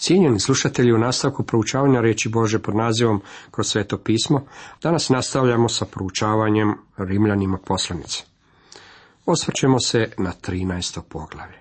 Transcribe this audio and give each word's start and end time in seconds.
Cijenjeni 0.00 0.40
slušatelji 0.40 0.92
u 0.92 0.98
nastavku 0.98 1.42
proučavanja 1.42 2.00
riječi 2.00 2.28
Bože 2.28 2.58
pod 2.58 2.76
nazivom 2.76 3.22
kroz 3.50 3.66
sveto 3.66 3.98
pismo, 3.98 4.46
danas 4.82 5.08
nastavljamo 5.08 5.68
sa 5.68 5.84
proučavanjem 5.84 6.74
Rimljanima 6.96 7.58
poslanice. 7.66 8.22
Osvrćemo 9.26 9.80
se 9.80 10.12
na 10.18 10.32
13. 10.42 11.00
poglavlje. 11.08 11.58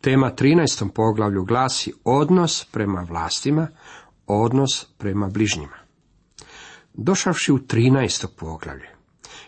Tema 0.00 0.32
13. 0.38 0.90
poglavlju 0.94 1.44
glasi 1.44 1.92
odnos 2.04 2.64
prema 2.64 3.06
vlastima, 3.08 3.68
odnos 4.26 4.86
prema 4.98 5.28
bližnjima. 5.28 5.76
Došavši 6.94 7.52
u 7.52 7.58
13. 7.58 8.26
poglavlje, 8.36 8.88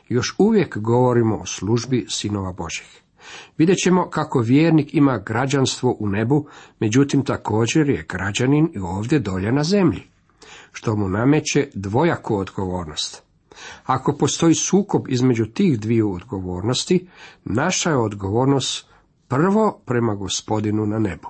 još 0.09 0.35
uvijek 0.39 0.79
govorimo 0.79 1.37
o 1.37 1.47
službi 1.47 2.07
sinova 2.09 2.53
Božih. 2.53 3.04
Vidjet 3.59 3.79
ćemo 3.79 4.11
kako 4.11 4.41
vjernik 4.41 4.95
ima 4.95 5.19
građanstvo 5.19 5.97
u 5.99 6.09
nebu, 6.09 6.47
međutim 6.81 7.25
također 7.25 7.89
je 7.89 8.07
građanin 8.09 8.69
i 8.75 8.79
ovdje 8.79 9.19
dolje 9.19 9.53
na 9.53 9.65
zemlji, 9.65 10.03
što 10.73 10.97
mu 10.97 11.09
nameće 11.09 11.69
dvojaku 11.75 12.37
odgovornost. 12.37 13.23
Ako 13.85 14.17
postoji 14.17 14.55
sukob 14.55 15.09
između 15.09 15.47
tih 15.47 15.81
dviju 15.81 16.13
odgovornosti, 16.13 17.09
naša 17.45 17.91
je 17.91 17.97
odgovornost 17.97 18.87
prvo 19.29 19.81
prema 19.87 20.15
gospodinu 20.15 20.87
na 20.87 20.99
nebu. 20.99 21.29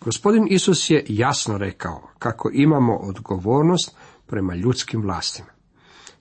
Gospodin 0.00 0.46
Isus 0.50 0.90
je 0.90 1.04
jasno 1.08 1.58
rekao 1.58 2.08
kako 2.18 2.50
imamo 2.52 2.96
odgovornost 2.96 3.96
prema 4.26 4.54
ljudskim 4.54 5.02
vlastima. 5.02 5.57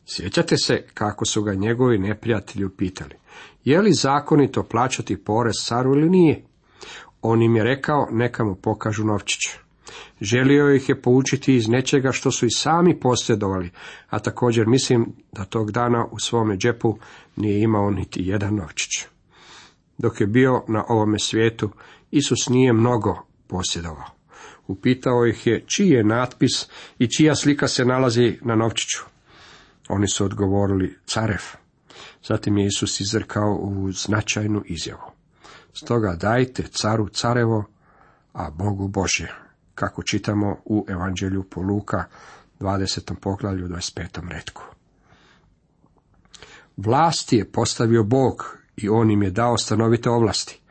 Sjećate 0.09 0.57
se 0.57 0.85
kako 0.93 1.25
su 1.25 1.43
ga 1.43 1.53
njegovi 1.53 1.97
neprijatelji 1.97 2.65
upitali, 2.65 3.15
je 3.63 3.81
li 3.81 3.93
zakonito 3.93 4.63
plaćati 4.63 5.23
porez 5.23 5.55
caru 5.65 5.91
ili 5.91 6.09
nije? 6.09 6.43
On 7.21 7.41
im 7.41 7.55
je 7.55 7.63
rekao, 7.63 8.07
neka 8.11 8.43
mu 8.43 8.55
pokažu 8.55 9.03
novčić. 9.03 9.39
Želio 10.21 10.75
ih 10.75 10.89
je 10.89 11.01
poučiti 11.01 11.55
iz 11.55 11.67
nečega 11.67 12.11
što 12.11 12.31
su 12.31 12.45
i 12.45 12.51
sami 12.51 12.99
posjedovali, 12.99 13.69
a 14.09 14.19
također 14.19 14.67
mislim 14.67 15.13
da 15.31 15.45
tog 15.45 15.71
dana 15.71 16.05
u 16.11 16.19
svome 16.19 16.57
džepu 16.57 16.97
nije 17.35 17.61
imao 17.61 17.91
niti 17.91 18.21
jedan 18.23 18.55
novčić. 18.55 19.05
Dok 19.97 20.21
je 20.21 20.27
bio 20.27 20.63
na 20.67 20.83
ovome 20.89 21.19
svijetu, 21.19 21.69
Isus 22.11 22.49
nije 22.49 22.73
mnogo 22.73 23.15
posjedovao. 23.47 24.05
Upitao 24.67 25.25
ih 25.25 25.47
je 25.47 25.63
čiji 25.65 25.89
je 25.89 26.03
natpis 26.03 26.67
i 26.99 27.07
čija 27.07 27.35
slika 27.35 27.67
se 27.67 27.85
nalazi 27.85 28.37
na 28.41 28.55
novčiću. 28.55 29.16
Oni 29.89 30.07
su 30.07 30.25
odgovorili 30.25 30.97
carev. 31.05 31.41
Zatim 32.23 32.57
je 32.57 32.67
Isus 32.67 32.99
izrekao 32.99 33.53
u 33.61 33.91
značajnu 33.91 34.63
izjavu. 34.65 35.11
Stoga 35.73 36.15
dajte 36.15 36.63
caru 36.63 37.09
carevo, 37.09 37.65
a 38.33 38.49
Bogu 38.51 38.87
Božje, 38.87 39.33
kako 39.75 40.03
čitamo 40.03 40.57
u 40.65 40.85
Evanđelju 40.89 41.43
po 41.43 41.61
Luka, 41.61 42.03
20. 42.59 43.15
poglavlju, 43.21 43.67
25. 43.67 44.29
redku. 44.29 44.63
Vlasti 46.77 47.37
je 47.37 47.51
postavio 47.51 48.03
Bog 48.03 48.57
i 48.77 48.89
on 48.89 49.11
im 49.11 49.23
je 49.23 49.31
dao 49.31 49.57
stanovite 49.57 50.09
ovlasti. 50.09 50.61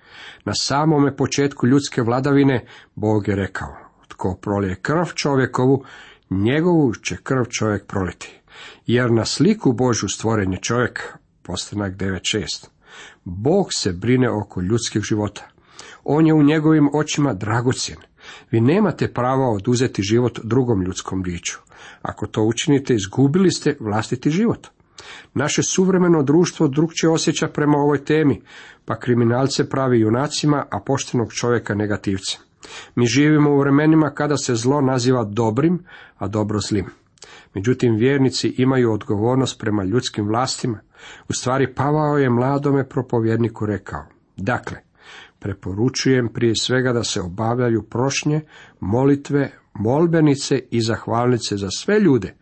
Na 0.44 0.52
samome 0.54 1.16
početku 1.16 1.66
ljudske 1.66 2.02
vladavine 2.02 2.66
Bog 2.94 3.28
je 3.28 3.36
rekao, 3.36 3.76
tko 4.08 4.34
prolije 4.42 4.74
krv 4.74 5.04
čovjekovu, 5.14 5.84
njegovu 6.30 6.94
će 6.94 7.16
krv 7.16 7.44
čovjek 7.44 7.86
proliti. 7.86 8.40
Jer 8.86 9.12
na 9.12 9.24
sliku 9.24 9.72
Božju 9.72 10.08
stvoren 10.08 10.52
je 10.52 10.58
čovjek, 10.60 11.18
postanak 11.42 11.94
9.6. 11.94 12.66
Bog 13.24 13.66
se 13.74 13.92
brine 13.92 14.30
oko 14.30 14.60
ljudskih 14.60 15.02
života. 15.02 15.48
On 16.04 16.26
je 16.26 16.34
u 16.34 16.42
njegovim 16.42 16.88
očima 16.94 17.34
dragocjen. 17.34 17.96
Vi 18.50 18.60
nemate 18.60 19.12
prava 19.12 19.50
oduzeti 19.50 20.02
život 20.02 20.40
drugom 20.44 20.82
ljudskom 20.82 21.22
biću. 21.22 21.58
Ako 22.02 22.26
to 22.26 22.42
učinite, 22.42 22.94
izgubili 22.94 23.50
ste 23.50 23.76
vlastiti 23.80 24.30
život. 24.30 24.66
Naše 25.34 25.62
suvremeno 25.62 26.22
društvo 26.22 26.68
drugčije 26.68 27.10
osjeća 27.10 27.48
prema 27.48 27.78
ovoj 27.78 28.04
temi, 28.04 28.42
pa 28.84 28.98
kriminalce 28.98 29.68
pravi 29.68 30.00
junacima, 30.00 30.64
a 30.70 30.80
poštenog 30.86 31.32
čovjeka 31.32 31.74
negativcem. 31.74 32.40
Mi 32.94 33.06
živimo 33.06 33.50
u 33.50 33.58
vremenima 33.58 34.10
kada 34.10 34.36
se 34.36 34.54
zlo 34.54 34.80
naziva 34.80 35.24
dobrim, 35.24 35.84
a 36.16 36.28
dobro 36.28 36.58
zlim. 36.60 36.86
Međutim, 37.54 37.96
vjernici 37.96 38.54
imaju 38.58 38.92
odgovornost 38.92 39.60
prema 39.60 39.84
ljudskim 39.84 40.26
vlastima. 40.26 40.80
U 41.28 41.32
stvari, 41.32 41.74
Pavao 41.74 42.18
je 42.18 42.30
mladome 42.30 42.88
propovjedniku 42.88 43.66
rekao, 43.66 44.04
dakle, 44.36 44.78
preporučujem 45.38 46.28
prije 46.28 46.54
svega 46.56 46.92
da 46.92 47.04
se 47.04 47.20
obavljaju 47.20 47.82
prošnje, 47.82 48.40
molitve, 48.80 49.52
molbenice 49.74 50.60
i 50.70 50.80
zahvalnice 50.80 51.56
za 51.56 51.68
sve 51.70 52.00
ljude, 52.00 52.34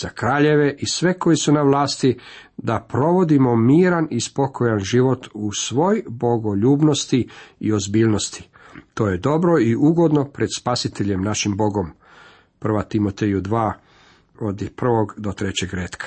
za 0.00 0.08
kraljeve 0.08 0.76
i 0.78 0.86
sve 0.86 1.18
koji 1.18 1.36
su 1.36 1.52
na 1.52 1.62
vlasti, 1.62 2.18
da 2.56 2.86
provodimo 2.88 3.56
miran 3.56 4.06
i 4.10 4.20
spokojan 4.20 4.78
život 4.78 5.28
u 5.34 5.52
svoj 5.52 6.02
bogoljubnosti 6.08 7.28
i 7.60 7.72
ozbiljnosti. 7.72 8.48
To 8.94 9.08
je 9.08 9.18
dobro 9.18 9.60
i 9.60 9.76
ugodno 9.76 10.24
pred 10.24 10.48
spasiteljem 10.58 11.22
našim 11.22 11.56
Bogom. 11.56 11.90
1. 12.60 12.88
Timoteju 12.88 13.40
2, 13.40 13.72
od 14.40 14.70
prvog 14.76 15.14
do 15.16 15.32
trećeg 15.32 15.74
redka. 15.74 16.06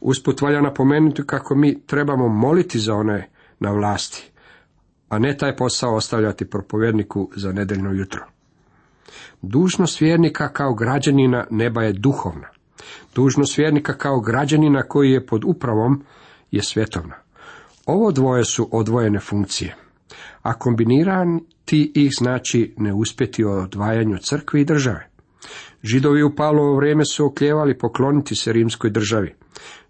Usput 0.00 0.40
valja 0.40 0.60
napomenuti 0.60 1.22
kako 1.26 1.54
mi 1.54 1.86
trebamo 1.86 2.28
moliti 2.28 2.78
za 2.78 2.94
one 2.94 3.30
na 3.60 3.70
vlasti, 3.70 4.32
a 5.08 5.18
ne 5.18 5.36
taj 5.36 5.56
posao 5.56 5.94
ostavljati 5.94 6.50
propovjedniku 6.50 7.30
za 7.36 7.52
nedeljno 7.52 7.92
jutro. 7.92 8.26
Dužnost 9.42 10.00
vjernika 10.00 10.48
kao 10.48 10.74
građanina 10.74 11.46
neba 11.50 11.82
je 11.82 11.92
duhovna. 11.92 12.48
Dužnost 13.14 13.58
vjernika 13.58 13.98
kao 13.98 14.20
građanina 14.20 14.82
koji 14.82 15.10
je 15.10 15.26
pod 15.26 15.44
upravom 15.44 16.04
je 16.50 16.62
svjetovna. 16.62 17.14
Ovo 17.86 18.12
dvoje 18.12 18.44
su 18.44 18.68
odvojene 18.72 19.20
funkcije, 19.20 19.76
a 20.42 20.58
kombinirati 20.58 21.92
ih 21.94 22.10
znači 22.18 22.74
ne 22.78 22.94
uspjeti 22.94 23.44
u 23.44 23.50
odvajanju 23.50 24.18
crkve 24.18 24.60
i 24.60 24.64
države. 24.64 25.08
Židovi 25.82 26.22
u 26.22 26.34
Pavlovo 26.34 26.76
vrijeme 26.76 27.04
su 27.04 27.26
okljevali 27.26 27.78
pokloniti 27.78 28.36
se 28.36 28.52
rimskoj 28.52 28.90
državi. 28.90 29.34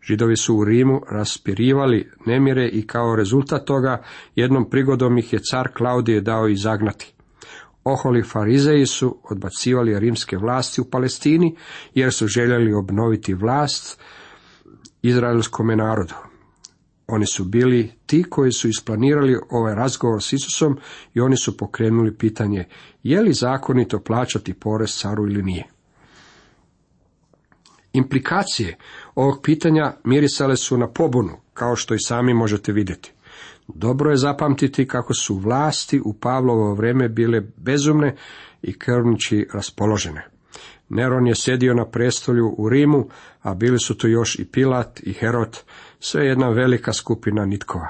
Židovi 0.08 0.36
su 0.36 0.56
u 0.56 0.64
Rimu 0.64 1.00
raspirivali 1.10 2.10
nemire 2.26 2.69
i 2.69 2.86
kao 2.86 3.16
rezultat 3.16 3.64
toga 3.64 4.02
jednom 4.34 4.70
prigodom 4.70 5.19
ih 5.19 5.32
je 5.32 5.38
car 5.50 5.69
Klaudije 5.75 6.20
dao 6.20 6.48
i 6.48 6.56
zagnati. 6.56 7.14
Oholi 7.84 8.22
farizeji 8.22 8.86
su 8.86 9.19
odbacivali 9.31 10.00
rimske 10.00 10.36
vlasti 10.36 10.81
u 10.81 10.91
Palestini 10.91 11.56
jer 11.94 12.12
su 12.12 12.26
željeli 12.26 12.72
obnoviti 12.72 13.34
vlast 13.34 14.00
izraelskome 15.02 15.76
narodu. 15.76 16.14
Oni 17.06 17.26
su 17.26 17.44
bili 17.44 17.91
ti 18.06 18.25
koji 18.31 18.52
su 18.52 18.69
isplanirali 18.69 19.38
ovaj 19.50 19.75
razgovor 19.75 20.22
s 20.22 20.32
Isusom 20.32 20.78
i 21.14 21.20
oni 21.20 21.36
su 21.36 21.56
pokrenuli 21.56 22.16
pitanje 22.16 22.64
je 23.02 23.20
li 23.20 23.32
zakonito 23.32 24.00
plaćati 24.00 24.54
porez 24.54 24.91
caru 24.98 25.26
ili 25.26 25.42
nije. 25.42 25.72
Implikacije 27.92 28.76
ovog 29.14 29.41
pitanja 29.42 29.92
mirisale 30.04 30.56
su 30.56 30.78
na 30.78 30.88
pobunu, 30.88 31.36
kao 31.54 31.76
što 31.76 31.94
i 31.94 31.98
sami 31.98 32.34
možete 32.34 32.72
vidjeti. 32.72 33.12
Dobro 33.69 34.10
je 34.10 34.16
zapamtiti 34.16 34.88
kako 34.88 35.14
su 35.14 35.34
vlasti 35.34 36.00
u 36.04 36.12
Pavlovo 36.12 36.75
vrijeme 36.75 37.08
bile 37.08 37.41
bezumne 37.56 38.16
i 38.62 38.78
krvniči 38.78 39.48
raspoložene. 39.54 40.26
Neron 40.88 41.26
je 41.26 41.34
sjedio 41.34 41.75
na 41.75 41.86
prestolju 41.86 42.54
u 42.58 42.69
Rimu, 42.69 43.08
a 43.42 43.54
bili 43.54 43.78
su 43.78 43.98
tu 43.98 44.08
još 44.08 44.38
i 44.38 44.44
Pilat 44.44 45.00
i 45.02 45.12
Herod, 45.12 45.60
sve 46.00 46.26
jedna 46.26 46.48
velika 46.48 46.92
skupina 46.92 47.44
nitkova. 47.44 47.88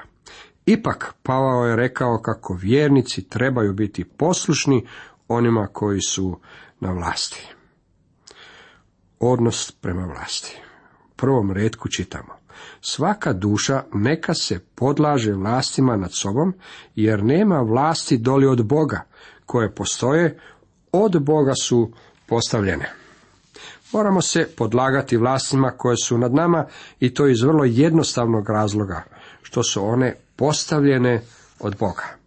Ipak 0.66 1.14
Pavao 1.22 1.66
je 1.66 1.76
rekao 1.76 2.18
kako 2.18 2.58
vjernici 2.60 3.28
trebaju 3.28 3.72
biti 3.72 4.04
poslušni 4.04 4.86
onima 5.28 5.66
koji 5.72 6.00
su 6.00 6.38
na 6.80 6.92
vlasti 6.92 7.48
odnos 9.22 9.72
prema 9.80 10.06
vlasti. 10.06 10.56
U 11.06 11.16
prvom 11.16 11.52
redku 11.52 11.88
čitamo. 11.88 12.32
Svaka 12.80 13.32
duša 13.32 13.82
neka 13.94 14.34
se 14.34 14.58
podlaže 14.74 15.32
vlastima 15.32 15.96
nad 15.96 16.10
sobom, 16.14 16.54
jer 16.96 17.24
nema 17.24 17.60
vlasti 17.60 18.18
doli 18.18 18.46
od 18.46 18.64
Boga, 18.64 19.04
koje 19.46 19.74
postoje, 19.74 20.38
od 20.92 21.22
Boga 21.22 21.54
su 21.54 21.92
postavljene. 22.26 22.92
Moramo 23.92 24.22
se 24.22 24.48
podlagati 24.56 25.16
vlastima 25.16 25.70
koje 25.70 25.96
su 25.96 26.18
nad 26.18 26.34
nama 26.34 26.66
i 27.00 27.14
to 27.14 27.26
iz 27.26 27.42
vrlo 27.42 27.64
jednostavnog 27.64 28.50
razloga, 28.50 29.02
što 29.42 29.62
su 29.62 29.84
one 29.84 30.16
postavljene 30.36 31.22
od 31.60 31.76
Boga. 31.78 32.21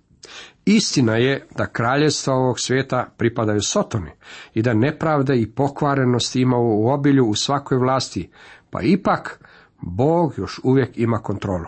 Istina 0.66 1.16
je 1.16 1.48
da 1.58 1.66
kraljevstva 1.66 2.34
ovog 2.34 2.60
svijeta 2.60 3.08
pripadaju 3.18 3.62
Sotoni 3.62 4.12
i 4.54 4.62
da 4.62 4.74
nepravda 4.74 5.34
i 5.34 5.52
pokvarenost 5.52 6.36
ima 6.36 6.58
u 6.58 6.88
obilju 6.88 7.26
u 7.26 7.36
svakoj 7.36 7.78
vlasti, 7.78 8.30
pa 8.70 8.82
ipak 8.82 9.40
Bog 9.82 10.34
još 10.38 10.60
uvijek 10.64 10.98
ima 10.98 11.18
kontrolu. 11.18 11.66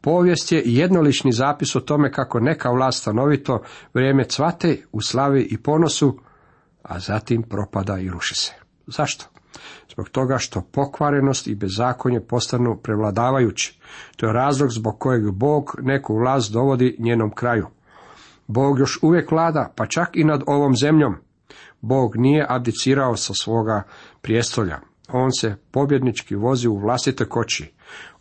Povijest 0.00 0.52
je 0.52 0.62
jednolični 0.64 1.32
zapis 1.32 1.76
o 1.76 1.80
tome 1.80 2.12
kako 2.12 2.40
neka 2.40 2.70
vlast 2.70 3.00
stanovito 3.00 3.62
vrijeme 3.94 4.24
cvate 4.24 4.82
u 4.92 5.00
slavi 5.00 5.42
i 5.50 5.62
ponosu, 5.62 6.18
a 6.82 7.00
zatim 7.00 7.42
propada 7.42 7.98
i 7.98 8.08
ruši 8.08 8.34
se. 8.34 8.52
Zašto? 8.86 9.24
Zbog 9.92 10.08
toga 10.08 10.38
što 10.38 10.60
pokvarenost 10.72 11.46
i 11.46 11.54
bezakonje 11.54 12.20
postanu 12.20 12.76
prevladavajući. 12.82 13.78
To 14.16 14.26
je 14.26 14.32
razlog 14.32 14.70
zbog 14.70 14.98
kojeg 14.98 15.30
Bog 15.30 15.76
neku 15.82 16.16
vlast 16.16 16.52
dovodi 16.52 16.96
njenom 16.98 17.30
kraju. 17.34 17.66
Bog 18.46 18.78
još 18.78 18.98
uvijek 19.02 19.30
vlada, 19.30 19.72
pa 19.76 19.86
čak 19.86 20.08
i 20.12 20.24
nad 20.24 20.42
ovom 20.46 20.76
zemljom. 20.76 21.14
Bog 21.80 22.16
nije 22.16 22.46
abdicirao 22.48 23.16
sa 23.16 23.34
svoga 23.34 23.82
prijestolja. 24.22 24.80
On 25.08 25.32
se 25.32 25.56
pobjednički 25.70 26.34
vozi 26.34 26.68
u 26.68 26.76
vlastite 26.76 27.24
koči. 27.24 27.72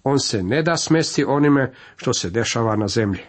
On 0.03 0.19
se 0.19 0.43
ne 0.43 0.63
da 0.63 0.77
smesti 0.77 1.23
onime 1.27 1.73
što 1.95 2.13
se 2.13 2.29
dešava 2.29 2.75
na 2.75 2.87
zemlji. 2.87 3.21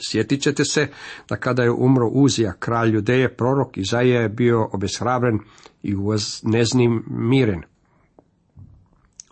Sjetit 0.00 0.42
ćete 0.42 0.64
se 0.64 0.88
da 1.28 1.36
kada 1.36 1.62
je 1.62 1.70
umro 1.70 2.08
Uzija, 2.08 2.52
kralj 2.58 2.94
Judeje, 2.94 3.36
prorok 3.36 3.76
Izaija 3.76 4.20
je 4.20 4.28
bio 4.28 4.68
obeshrabren 4.72 5.38
i 5.82 5.94
neznim 6.42 7.04
miren. 7.06 7.62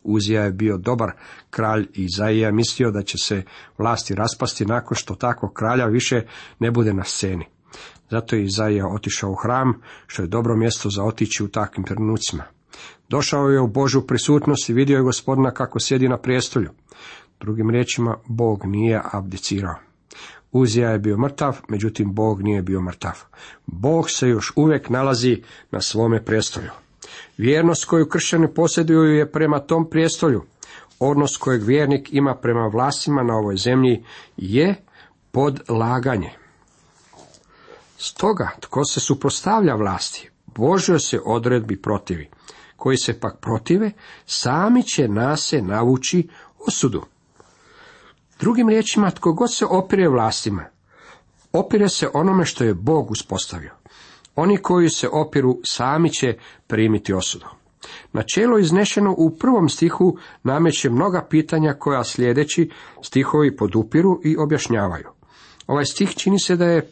Uzija 0.07 0.43
je 0.43 0.53
bio 0.53 0.77
dobar 0.77 1.11
kralj 1.51 1.87
i 1.95 2.05
Izaija 2.05 2.53
mislio 2.53 2.91
da 2.91 3.03
će 3.03 3.19
se 3.19 3.43
vlasti 3.79 4.15
raspasti 4.15 4.67
nakon 4.67 4.97
što 4.97 5.15
tako 5.15 5.53
kralja 5.53 5.87
više 5.87 6.23
ne 6.59 6.71
bude 6.71 6.95
na 6.95 7.05
sceni. 7.05 7.45
Zato 8.11 8.37
je 8.37 8.45
Izaija 8.45 8.87
otišao 8.89 9.31
u 9.31 9.35
hram, 9.35 9.81
što 10.07 10.23
je 10.23 10.29
dobro 10.29 10.57
mjesto 10.57 10.91
za 10.91 11.05
otići 11.05 11.45
u 11.45 11.49
takvim 11.49 11.87
trenucima. 11.87 12.45
Došao 13.09 13.49
je 13.49 13.61
u 13.61 13.67
Božu 13.67 14.07
prisutnost 14.07 14.69
i 14.69 14.73
vidio 14.73 14.97
je 14.97 15.03
gospodina 15.03 15.51
kako 15.51 15.81
sjedi 15.81 16.09
na 16.09 16.19
prijestolju. 16.19 16.71
Drugim 17.41 17.71
riječima, 17.71 18.17
Bog 18.27 18.65
nije 18.65 19.03
abdicirao. 19.13 19.75
Uzija 20.53 20.91
je 20.91 20.99
bio 20.99 21.19
mrtav, 21.19 21.57
međutim 21.69 22.15
Bog 22.15 22.43
nije 22.43 22.63
bio 22.63 22.81
mrtav. 22.81 23.23
Bog 23.67 24.11
se 24.11 24.29
još 24.29 24.53
uvijek 24.57 24.91
nalazi 24.91 25.43
na 25.71 25.81
svome 25.81 26.25
prijestolju. 26.25 26.71
Vjernost 27.37 27.85
koju 27.85 28.09
kršćani 28.09 28.55
posjeduju 28.55 29.15
je 29.15 29.33
prema 29.33 29.59
tom 29.59 29.91
prijestolju. 29.91 30.43
Odnos 30.99 31.37
kojeg 31.37 31.63
vjernik 31.63 32.09
ima 32.13 32.35
prema 32.35 32.67
vlastima 32.67 33.23
na 33.23 33.35
ovoj 33.37 33.57
zemlji 33.57 34.05
je 34.37 34.75
podlaganje. 35.31 36.31
Stoga, 37.99 38.51
tko 38.61 38.85
se 38.85 39.01
suprostavlja 39.01 39.75
vlasti, 39.75 40.31
Božoj 40.47 41.01
se 41.01 41.21
odredbi 41.25 41.83
protivi. 41.83 42.29
Koji 42.77 42.97
se 42.97 43.21
pak 43.21 43.41
protive, 43.41 43.91
sami 44.27 44.83
će 44.83 45.09
nase 45.09 45.63
navući 45.63 46.29
osudu. 46.67 47.03
Drugim 48.41 48.69
riječima, 48.69 49.11
tko 49.11 49.33
god 49.33 49.55
se 49.55 49.67
opire 49.67 50.09
vlastima, 50.09 50.65
opire 51.53 51.89
se 51.89 52.09
onome 52.15 52.45
što 52.45 52.65
je 52.65 52.75
Bog 52.75 53.11
uspostavio. 53.11 53.71
Oni 54.37 54.57
koji 54.57 54.89
se 54.89 55.09
opiru 55.13 55.61
sami 55.65 56.11
će 56.11 56.37
primiti 56.67 57.13
osudu. 57.13 57.47
Načelo 58.13 58.59
iznešeno 58.59 59.15
u 59.19 59.37
prvom 59.39 59.69
stihu 59.69 60.17
nameće 60.43 60.91
mnoga 60.91 61.27
pitanja 61.31 61.75
koja 61.79 62.05
sljedeći 62.05 62.71
stihovi 63.03 63.57
podupiru 63.57 64.21
i 64.25 64.37
objašnjavaju. 64.37 65.07
Ovaj 65.67 65.85
stih 65.85 66.15
čini 66.15 66.39
se 66.39 66.57
da 66.57 66.65
je 66.65 66.91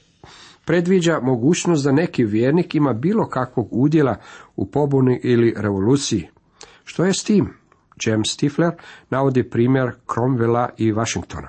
predviđa 0.64 1.20
mogućnost 1.20 1.84
da 1.84 1.92
neki 1.92 2.24
vjernik 2.24 2.74
ima 2.74 2.92
bilo 2.92 3.28
kakvog 3.28 3.68
udjela 3.70 4.16
u 4.56 4.70
pobuni 4.70 5.20
ili 5.22 5.54
revoluciji. 5.56 6.28
Što 6.84 7.04
je 7.04 7.14
s 7.14 7.24
tim? 7.24 7.48
James 8.06 8.28
Stifler 8.28 8.70
navodi 9.10 9.50
primjer 9.50 9.90
Cromwella 10.06 10.68
i 10.76 10.92
Washingtona. 10.92 11.48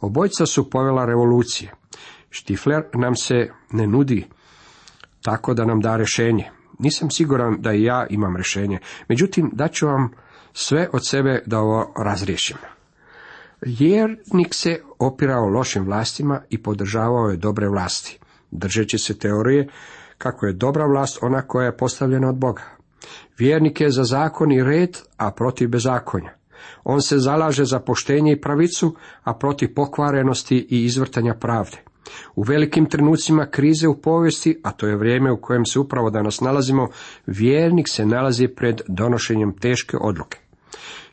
Obojca 0.00 0.46
su 0.46 0.70
povela 0.70 1.04
revolucije. 1.04 1.74
Stifler 2.30 2.82
nam 2.94 3.14
se 3.14 3.50
ne 3.70 3.86
nudi 3.86 4.26
tako 5.26 5.54
da 5.54 5.64
nam 5.64 5.80
da 5.80 5.96
rješenje. 5.96 6.50
Nisam 6.78 7.10
siguran 7.10 7.56
da 7.60 7.72
i 7.72 7.82
ja 7.82 8.06
imam 8.10 8.36
rješenje, 8.36 8.78
međutim 9.08 9.50
daću 9.52 9.86
vam 9.86 10.10
sve 10.52 10.88
od 10.92 11.06
sebe 11.06 11.42
da 11.46 11.58
ovo 11.58 11.92
razriješim. 11.96 12.56
Vjernik 13.60 14.54
se 14.54 14.80
opirao 14.98 15.48
lošim 15.48 15.84
vlastima 15.84 16.40
i 16.50 16.62
podržavao 16.62 17.28
je 17.28 17.36
dobre 17.36 17.68
vlasti, 17.68 18.18
držeći 18.50 18.98
se 18.98 19.18
teorije 19.18 19.68
kako 20.18 20.46
je 20.46 20.52
dobra 20.52 20.86
vlast 20.86 21.18
ona 21.22 21.42
koja 21.42 21.64
je 21.66 21.76
postavljena 21.76 22.28
od 22.28 22.36
Boga. 22.36 22.62
Vjernik 23.38 23.80
je 23.80 23.90
za 23.90 24.04
zakon 24.04 24.52
i 24.52 24.62
red, 24.64 24.96
a 25.16 25.30
protiv 25.30 25.68
bezakonja. 25.68 26.30
On 26.84 27.02
se 27.02 27.18
zalaže 27.18 27.64
za 27.64 27.80
poštenje 27.80 28.32
i 28.32 28.40
pravicu, 28.40 28.94
a 29.24 29.34
protiv 29.34 29.74
pokvarenosti 29.74 30.66
i 30.70 30.84
izvrtanja 30.84 31.34
pravde. 31.34 31.76
U 32.34 32.42
velikim 32.42 32.86
trenucima 32.86 33.46
krize 33.46 33.88
u 33.88 34.00
povijesti, 34.00 34.60
a 34.62 34.72
to 34.72 34.86
je 34.86 34.96
vrijeme 34.96 35.32
u 35.32 35.40
kojem 35.40 35.66
se 35.66 35.78
upravo 35.78 36.10
danas 36.10 36.40
nalazimo, 36.40 36.88
vjernik 37.26 37.88
se 37.88 38.06
nalazi 38.06 38.48
pred 38.48 38.80
donošenjem 38.88 39.52
teške 39.52 39.96
odluke. 40.00 40.38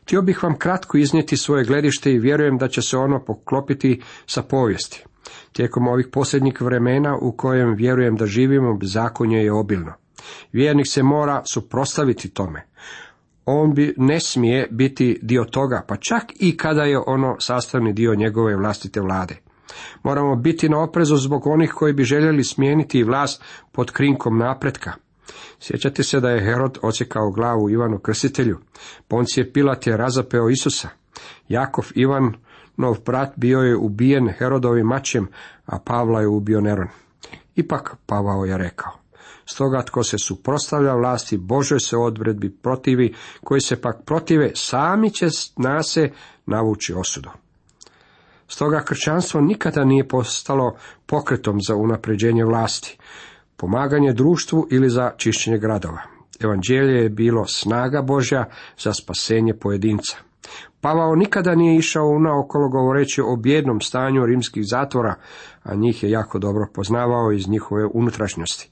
Htio 0.02 0.22
bih 0.22 0.42
vam 0.42 0.58
kratko 0.58 0.98
iznijeti 0.98 1.36
svoje 1.36 1.64
gledište 1.64 2.12
i 2.12 2.18
vjerujem 2.18 2.58
da 2.58 2.68
će 2.68 2.82
se 2.82 2.96
ono 2.96 3.24
poklopiti 3.24 4.02
sa 4.26 4.42
povijesti. 4.42 5.04
Tijekom 5.52 5.88
ovih 5.88 6.06
posljednjih 6.12 6.60
vremena 6.60 7.16
u 7.20 7.32
kojem 7.32 7.74
vjerujem 7.74 8.16
da 8.16 8.26
živimo, 8.26 8.78
zakonje 8.82 9.38
je 9.38 9.52
obilno. 9.52 9.92
Vjernik 10.52 10.86
se 10.88 11.02
mora 11.02 11.42
suprostaviti 11.44 12.30
tome. 12.30 12.62
On 13.44 13.74
bi 13.74 13.94
ne 13.96 14.20
smije 14.20 14.68
biti 14.70 15.18
dio 15.22 15.44
toga, 15.44 15.84
pa 15.88 15.96
čak 15.96 16.22
i 16.40 16.56
kada 16.56 16.82
je 16.82 16.98
ono 17.06 17.36
sastavni 17.40 17.92
dio 17.92 18.14
njegove 18.14 18.56
vlastite 18.56 19.00
vlade. 19.00 19.36
Moramo 20.02 20.36
biti 20.36 20.68
na 20.68 20.82
oprezu 20.82 21.16
zbog 21.16 21.46
onih 21.46 21.72
koji 21.72 21.92
bi 21.92 22.04
željeli 22.04 22.44
smijeniti 22.44 23.02
vlast 23.02 23.42
pod 23.72 23.90
krinkom 23.90 24.38
napretka. 24.38 24.92
Sjećate 25.60 26.02
se 26.02 26.20
da 26.20 26.30
je 26.30 26.44
Herod 26.44 26.78
ocekao 26.82 27.30
glavu 27.30 27.70
Ivanu 27.70 27.98
Krstitelju. 27.98 28.58
Poncije 29.08 29.52
Pilat 29.52 29.86
je 29.86 29.96
razapeo 29.96 30.48
Isusa. 30.48 30.88
Jakov 31.48 31.84
Ivanov 31.94 32.96
brat 33.06 33.32
bio 33.36 33.60
je 33.60 33.76
ubijen 33.76 34.28
Herodovim 34.38 34.86
mačem, 34.86 35.28
a 35.66 35.78
Pavla 35.78 36.20
je 36.20 36.28
ubio 36.28 36.60
Neron. 36.60 36.88
Ipak 37.54 37.96
Pavao 38.06 38.44
je 38.44 38.58
rekao. 38.58 38.92
Stoga 39.46 39.82
tko 39.82 40.02
se 40.02 40.18
suprotstavlja 40.18 40.94
vlasti 40.94 41.36
Božoj 41.36 41.80
se 41.80 41.96
odredbi 41.96 42.50
protivi, 42.50 43.14
koji 43.44 43.60
se 43.60 43.80
pak 43.80 43.96
protive, 44.06 44.50
sami 44.54 45.10
će 45.10 45.26
nase 45.56 46.10
navući 46.46 46.94
osudu. 46.94 47.30
Stoga 48.54 48.80
kršćanstvo 48.84 49.40
nikada 49.40 49.84
nije 49.84 50.08
postalo 50.08 50.76
pokretom 51.06 51.60
za 51.60 51.74
unapređenje 51.76 52.44
vlasti, 52.44 52.98
pomaganje 53.56 54.12
društvu 54.12 54.66
ili 54.70 54.90
za 54.90 55.12
čišćenje 55.16 55.58
gradova. 55.58 55.98
Evanđelje 56.40 57.02
je 57.02 57.08
bilo 57.08 57.46
snaga 57.46 58.02
Božja 58.02 58.44
za 58.78 58.92
spasenje 58.92 59.54
pojedinca. 59.54 60.16
Pavao 60.80 61.14
nikada 61.14 61.54
nije 61.54 61.78
išao 61.78 62.18
naokolo 62.18 62.68
govoreći 62.68 63.22
o 63.22 63.36
bjednom 63.36 63.80
stanju 63.80 64.26
rimskih 64.26 64.64
zatvora, 64.66 65.14
a 65.62 65.74
njih 65.74 66.02
je 66.02 66.10
jako 66.10 66.38
dobro 66.38 66.66
poznavao 66.74 67.32
iz 67.32 67.48
njihove 67.48 67.86
unutrašnjosti. 67.94 68.70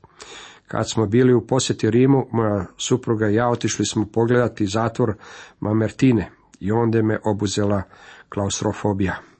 Kad 0.69 0.91
smo 0.91 1.07
bili 1.07 1.35
u 1.35 1.47
posjeti 1.47 1.91
Rimu, 1.91 2.27
moja 2.33 2.67
supruga 2.77 3.29
i 3.29 3.35
ja 3.35 3.49
otišli 3.49 3.87
smo 3.87 4.07
pogledati 4.13 4.67
zatvor 4.67 5.15
Mamertine 5.61 6.31
i 6.61 6.73
onda 6.73 7.03
me 7.03 7.19
obuzela 7.25 7.83
klaustrofobija. 8.29 9.32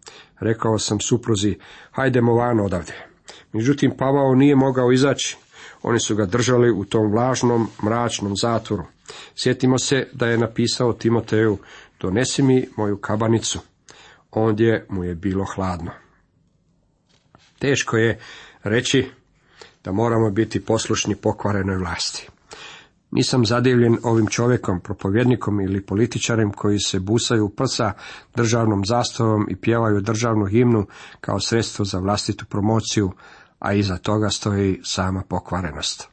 Rekao 0.43 0.79
sam 0.79 1.01
supruzi, 1.01 1.59
hajdemo 1.91 2.35
van 2.35 2.61
odavde. 2.61 2.93
Međutim, 3.53 3.93
Pavao 3.99 4.35
nije 4.35 4.57
mogao 4.57 4.93
izaći. 4.93 5.37
Oni 5.83 6.01
su 6.01 6.17
ga 6.17 6.27
držali 6.27 6.71
u 6.71 6.85
tom 6.85 7.13
vlažnom, 7.13 7.69
mračnom 7.85 8.37
zatvoru. 8.37 8.85
Sjetimo 9.37 9.79
se 9.79 10.09
da 10.13 10.27
je 10.27 10.39
napisao 10.39 10.93
Timoteju, 10.93 11.59
donesi 12.01 12.43
mi 12.43 12.69
moju 12.77 12.97
kabanicu. 12.97 13.61
Ondje 14.31 14.87
mu 14.89 15.05
je 15.05 15.15
bilo 15.15 15.45
hladno. 15.55 15.91
Teško 17.59 17.97
je 17.97 18.21
reći 18.63 19.11
da 19.85 19.93
moramo 19.93 20.31
biti 20.31 20.65
poslušni 20.65 21.17
pokvarenoj 21.17 21.77
vlasti. 21.77 22.29
Nisam 23.13 23.47
zadivljen 23.47 23.99
ovim 24.03 24.27
čovjekom, 24.27 24.81
propovjednikom 24.81 25.61
ili 25.61 25.87
političarem 25.87 26.53
koji 26.53 26.79
se 26.79 27.01
busaju 27.01 27.49
prsa 27.49 27.93
državnom 28.35 28.85
zastavom 28.85 29.47
i 29.51 29.57
pjevaju 29.57 30.01
državnu 30.01 30.47
himnu 30.47 30.87
kao 31.21 31.41
sredstvo 31.41 31.85
za 31.85 31.99
vlastitu 31.99 32.45
promociju, 32.47 33.13
a 33.59 33.73
iza 33.73 33.97
toga 33.97 34.31
stoji 34.31 34.81
sama 34.85 35.23
pokvarenost. 35.29 36.09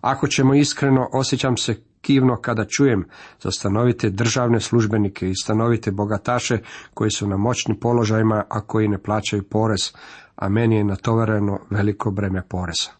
Ako 0.00 0.28
ćemo 0.28 0.54
iskreno, 0.54 1.08
osjećam 1.12 1.56
se 1.56 1.80
kivno 2.00 2.36
kada 2.36 2.64
čujem 2.64 3.04
za 3.42 3.50
stanovite 3.50 4.10
državne 4.10 4.60
službenike 4.60 5.30
i 5.30 5.36
stanovite 5.42 5.90
bogataše 5.90 6.58
koji 6.94 7.10
su 7.10 7.26
na 7.26 7.36
moćnim 7.36 7.80
položajima, 7.80 8.44
a 8.48 8.60
koji 8.60 8.88
ne 8.88 8.98
plaćaju 8.98 9.42
porez, 9.42 9.92
a 10.36 10.48
meni 10.48 10.76
je 10.76 10.84
natovareno 10.84 11.58
veliko 11.70 12.10
breme 12.10 12.42
poreza. 12.48 12.90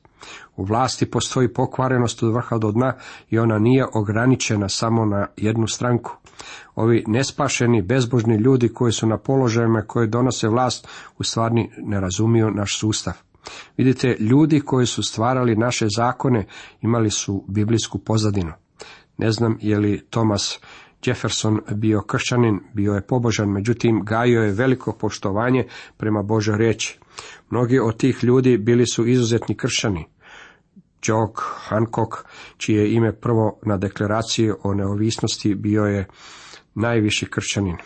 U 0.56 0.64
vlasti 0.64 1.10
postoji 1.10 1.48
pokvarenost 1.48 2.22
od 2.22 2.34
vrha 2.34 2.58
do 2.58 2.72
dna 2.72 2.92
i 3.30 3.38
ona 3.38 3.58
nije 3.58 3.86
ograničena 3.94 4.68
samo 4.68 5.04
na 5.04 5.26
jednu 5.36 5.66
stranku. 5.66 6.16
Ovi 6.74 7.04
nespašeni, 7.06 7.82
bezbožni 7.82 8.36
ljudi 8.36 8.68
koji 8.68 8.92
su 8.92 9.06
na 9.06 9.18
položajima 9.18 9.82
koji 9.82 10.08
donose 10.08 10.48
vlast 10.48 10.88
u 11.18 11.24
stvarni 11.24 11.70
ne 11.78 12.00
razumiju 12.00 12.50
naš 12.50 12.78
sustav. 12.78 13.14
Vidite, 13.76 14.16
ljudi 14.20 14.60
koji 14.60 14.86
su 14.86 15.02
stvarali 15.02 15.56
naše 15.56 15.86
zakone 15.96 16.46
imali 16.82 17.10
su 17.10 17.44
biblijsku 17.48 17.98
pozadinu. 17.98 18.52
Ne 19.18 19.30
znam 19.32 19.58
je 19.60 19.78
li 19.78 20.06
Thomas 20.10 20.60
Jefferson 21.04 21.60
bio 21.74 22.02
kršćanin, 22.02 22.60
bio 22.74 22.92
je 22.92 23.06
pobožan, 23.06 23.48
međutim 23.48 24.04
gajio 24.04 24.42
je 24.42 24.52
veliko 24.52 24.92
poštovanje 24.92 25.64
prema 25.96 26.22
Božoj 26.22 26.58
riječi. 26.58 26.98
Mnogi 27.50 27.78
od 27.78 27.96
tih 27.96 28.24
ljudi 28.24 28.58
bili 28.58 28.86
su 28.86 29.06
izuzetni 29.06 29.56
kršćani. 29.56 30.06
Jock 31.08 31.40
Hancock, 31.68 32.14
čije 32.56 32.92
ime 32.92 33.12
prvo 33.12 33.58
na 33.62 33.76
deklaraciji 33.76 34.52
o 34.62 34.74
neovisnosti 34.74 35.54
bio 35.54 35.84
je 35.84 36.06
najviši 36.74 37.26
kršćanin. 37.26 37.76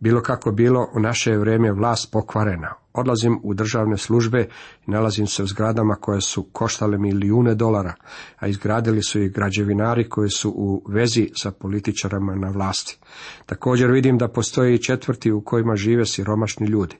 Bilo 0.00 0.22
kako 0.22 0.52
bilo, 0.52 0.88
u 0.94 1.00
naše 1.00 1.30
je 1.30 1.38
vrijeme 1.38 1.72
vlast 1.72 2.12
pokvarena. 2.12 2.74
Odlazim 2.92 3.40
u 3.42 3.54
državne 3.54 3.96
službe 3.96 4.48
i 4.86 4.90
nalazim 4.90 5.26
se 5.26 5.42
u 5.42 5.46
zgradama 5.46 5.94
koje 5.94 6.20
su 6.20 6.42
koštale 6.52 6.98
milijune 6.98 7.54
dolara, 7.54 7.94
a 8.38 8.46
izgradili 8.46 9.02
su 9.02 9.20
i 9.20 9.28
građevinari 9.28 10.08
koji 10.08 10.30
su 10.30 10.50
u 10.50 10.84
vezi 10.88 11.30
sa 11.34 11.50
političarama 11.50 12.34
na 12.34 12.50
vlasti. 12.50 12.98
Također 13.46 13.90
vidim 13.90 14.18
da 14.18 14.28
postoje 14.28 14.74
i 14.74 14.82
četvrti 14.82 15.32
u 15.32 15.40
kojima 15.40 15.76
žive 15.76 16.06
siromašni 16.06 16.66
ljudi. 16.66 16.96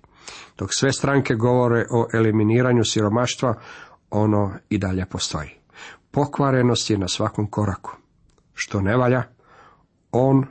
Dok 0.59 0.69
sve 0.75 0.93
stranke 0.93 1.35
govore 1.35 1.85
o 1.91 2.07
eliminiranju 2.15 2.85
siromaštva, 2.85 3.55
ono 4.11 4.53
i 4.69 4.79
dalje 4.79 5.07
postoji. 5.07 5.51
Pokvarenost 6.11 6.91
je 6.91 6.99
na 6.99 7.09
svakom 7.09 7.47
koraku. 7.47 7.93
Što 8.55 8.81
ne 8.81 8.97
valja, 8.97 9.23
on 10.13 10.47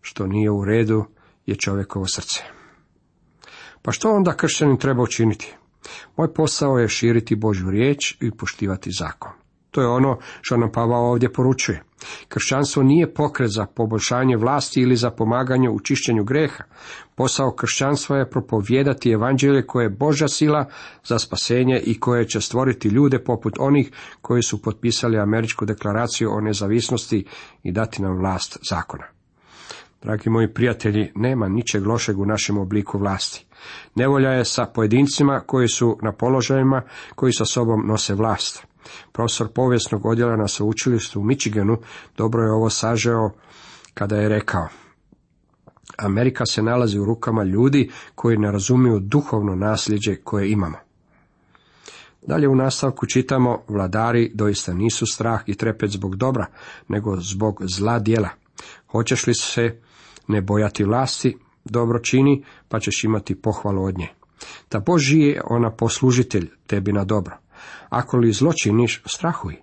što 0.00 0.26
nije 0.26 0.50
u 0.50 0.64
redu 0.64 1.04
je 1.46 1.56
čovjekovo 1.56 2.06
srce. 2.06 2.40
Pa 3.82 3.92
što 3.92 4.12
onda 4.12 4.36
kršćanin 4.36 4.76
treba 4.76 5.02
učiniti? 5.02 5.54
Moj 6.16 6.34
posao 6.34 6.78
je 6.78 6.88
širiti 6.88 7.36
Božju 7.36 7.70
riječ 7.70 8.16
i 8.20 8.30
poštivati 8.30 8.90
zakon. 8.92 9.32
To 9.70 9.80
je 9.80 9.88
ono 9.88 10.18
što 10.40 10.56
nam 10.56 10.72
Pavao 10.72 11.10
ovdje 11.10 11.32
poručuje. 11.32 11.82
Kršćanstvo 12.28 12.82
nije 12.82 13.14
pokret 13.14 13.50
za 13.50 13.66
poboljšanje 13.66 14.36
vlasti 14.36 14.80
ili 14.80 14.96
za 14.96 15.10
pomaganje 15.10 15.70
u 15.70 15.80
čišćenju 15.80 16.24
greha. 16.24 16.64
Posao 17.14 17.52
kršćanstva 17.52 18.18
je 18.18 18.30
propovijedati 18.30 19.10
evanđelje 19.10 19.66
koje 19.66 19.84
je 19.84 19.90
Božja 19.90 20.28
sila 20.28 20.68
za 21.04 21.18
spasenje 21.18 21.80
i 21.84 22.00
koje 22.00 22.28
će 22.28 22.40
stvoriti 22.40 22.88
ljude 22.88 23.24
poput 23.24 23.54
onih 23.58 23.90
koji 24.20 24.42
su 24.42 24.62
potpisali 24.62 25.18
američku 25.18 25.64
deklaraciju 25.64 26.30
o 26.32 26.40
nezavisnosti 26.40 27.26
i 27.62 27.72
dati 27.72 28.02
nam 28.02 28.18
vlast 28.18 28.58
zakona. 28.70 29.04
Dragi 30.02 30.30
moji 30.30 30.54
prijatelji, 30.54 31.12
nema 31.14 31.48
ničeg 31.48 31.86
lošeg 31.86 32.18
u 32.18 32.26
našem 32.26 32.58
obliku 32.58 32.98
vlasti. 32.98 33.46
Nevolja 33.94 34.30
je 34.30 34.44
sa 34.44 34.66
pojedincima 34.66 35.40
koji 35.46 35.68
su 35.68 35.98
na 36.02 36.12
položajima 36.12 36.82
koji 37.14 37.32
sa 37.32 37.44
sobom 37.44 37.86
nose 37.86 38.14
vlast. 38.14 38.66
Profesor 39.12 39.48
povijesnog 39.48 40.06
odjela 40.06 40.36
na 40.36 40.48
sveučilištu 40.48 41.20
u 41.20 41.24
Michiganu 41.24 41.78
dobro 42.16 42.42
je 42.42 42.52
ovo 42.52 42.70
sažeo 42.70 43.30
kada 43.94 44.16
je 44.16 44.28
rekao 44.28 44.68
Amerika 45.96 46.46
se 46.46 46.62
nalazi 46.62 46.98
u 46.98 47.04
rukama 47.04 47.44
ljudi 47.44 47.90
koji 48.14 48.38
ne 48.38 48.52
razumiju 48.52 48.98
duhovno 49.00 49.54
nasljeđe 49.54 50.16
koje 50.16 50.50
imamo. 50.50 50.76
Dalje 52.22 52.48
u 52.48 52.54
nastavku 52.54 53.06
čitamo, 53.06 53.62
vladari 53.68 54.30
doista 54.34 54.74
nisu 54.74 55.06
strah 55.06 55.42
i 55.46 55.54
trepet 55.54 55.90
zbog 55.90 56.16
dobra, 56.16 56.46
nego 56.88 57.16
zbog 57.16 57.62
zla 57.64 57.98
dijela. 57.98 58.28
Hoćeš 58.90 59.26
li 59.26 59.34
se 59.34 59.80
ne 60.28 60.40
bojati 60.40 60.84
vlasti, 60.84 61.36
dobro 61.64 61.98
čini, 61.98 62.44
pa 62.68 62.80
ćeš 62.80 63.04
imati 63.04 63.34
pohvalu 63.34 63.84
od 63.84 63.98
nje. 63.98 64.08
Ta 64.68 64.78
Boži 64.80 65.20
je 65.20 65.42
ona 65.44 65.70
poslužitelj 65.70 66.50
tebi 66.66 66.92
na 66.92 67.04
dobro. 67.04 67.36
Ako 67.88 68.16
li 68.16 68.32
zločiniš, 68.32 69.02
strahuj. 69.06 69.54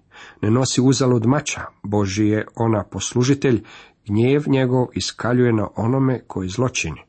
Ne 0.41 0.51
nosi 0.51 0.81
uzalud 0.81 1.25
mača, 1.25 1.61
Boži 1.83 2.27
je 2.27 2.47
ona 2.55 2.83
poslužitelj, 2.83 3.63
gnjev 4.05 4.43
njegov 4.47 4.87
iskaljuje 4.93 5.53
na 5.53 5.67
onome 5.75 6.21
koji 6.27 6.49
zločini. 6.49 7.01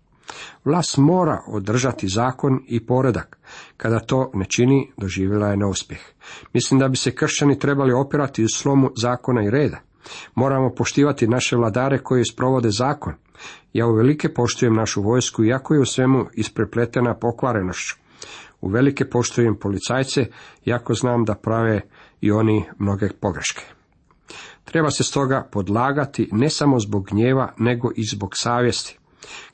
Vlas 0.65 0.97
mora 0.97 1.41
održati 1.47 2.09
zakon 2.09 2.61
i 2.67 2.87
poredak. 2.87 3.39
Kada 3.77 3.99
to 3.99 4.31
ne 4.35 4.45
čini, 4.45 4.93
doživjela 4.97 5.49
je 5.49 5.57
neuspjeh. 5.57 6.01
Mislim 6.53 6.81
da 6.81 6.89
bi 6.89 6.97
se 6.97 7.15
kršćani 7.15 7.59
trebali 7.59 7.93
opirati 7.93 8.45
u 8.45 8.49
slomu 8.49 8.91
zakona 8.97 9.45
i 9.45 9.51
reda. 9.51 9.81
Moramo 10.35 10.75
poštivati 10.75 11.29
naše 11.29 11.57
vladare 11.57 11.99
koji 11.99 12.25
sprovode 12.25 12.71
zakon. 12.71 13.15
Ja 13.73 13.87
uvelike 13.87 14.35
poštujem 14.35 14.75
našu 14.75 15.03
vojsku, 15.03 15.45
iako 15.45 15.75
je 15.75 15.81
u 15.81 15.85
svemu 15.85 16.27
isprepletena 16.35 17.15
pokvarenošću. 17.15 18.04
Uvelike 18.65 19.05
poštujem 19.05 19.57
policajce, 19.61 20.27
iako 20.65 20.95
znam 20.95 21.25
da 21.25 21.35
prave 21.35 21.81
i 22.21 22.31
oni 22.31 22.65
mnoge 22.79 23.09
pogreške. 23.21 23.65
Treba 24.65 24.91
se 24.91 25.05
stoga 25.05 25.49
podlagati 25.53 26.29
ne 26.33 26.51
samo 26.51 26.81
zbog 26.81 27.09
gnjeva, 27.11 27.53
nego 27.59 27.91
i 27.97 28.05
zbog 28.05 28.31
savjesti. 28.35 28.99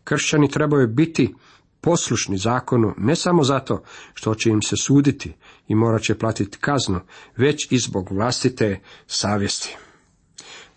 Kršćani 0.04 0.48
trebaju 0.48 0.88
biti 0.88 1.34
poslušni 1.80 2.38
zakonu 2.38 2.94
ne 2.98 3.16
samo 3.16 3.44
zato 3.44 3.82
što 4.14 4.34
će 4.34 4.50
im 4.50 4.62
se 4.62 4.76
suditi 4.76 5.34
i 5.68 5.74
morat 5.74 6.02
će 6.02 6.18
platiti 6.18 6.58
kaznu, 6.58 7.00
već 7.36 7.72
i 7.72 7.78
zbog 7.78 8.12
vlastite 8.12 8.80
savjesti. 9.06 9.76